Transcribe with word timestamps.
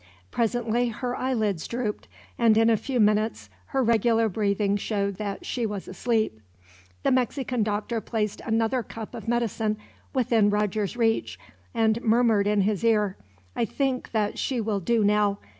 Presently 0.31 0.89
her 0.89 1.15
eyelids 1.15 1.67
drooped, 1.67 2.07
and 2.35 2.57
in 2.57 2.71
a 2.71 2.75
few 2.75 2.99
minutes 2.99 3.51
her 3.67 3.83
regular 3.83 4.27
breathing 4.29 4.75
showed 4.75 5.17
that 5.17 5.45
she 5.45 5.63
was 5.63 5.87
asleep. 5.87 6.41
The 7.03 7.11
Mexican 7.11 7.61
doctor 7.61 8.01
placed 8.01 8.41
another 8.43 8.81
cup 8.81 9.13
of 9.13 9.27
medicine 9.27 9.77
within 10.11 10.49
Roger's 10.49 10.97
reach, 10.97 11.37
and 11.75 12.01
murmured 12.03 12.47
in 12.47 12.61
his 12.61 12.83
ear, 12.83 13.15
"I 13.55 13.65
think 13.65 14.09
that 14.11 14.39
she 14.39 14.59
will 14.59 14.79
do 14.79 15.03
now. 15.03 15.37